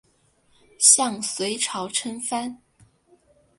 [0.79, 2.57] 向隋朝称藩。